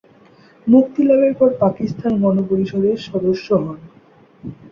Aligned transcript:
মুক্তিলাভের 0.67 1.33
পর 1.39 1.49
পাকিস্তান 1.59 2.13
গণপরিষদের 2.23 2.97
সদস্য 3.07 3.47
হন। 3.55 3.79